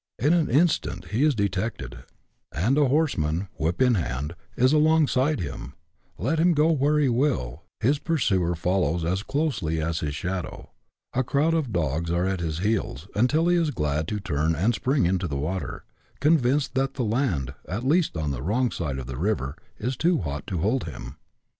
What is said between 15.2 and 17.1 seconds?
the water, convinced that the